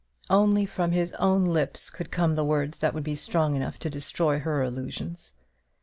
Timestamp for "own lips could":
1.19-2.09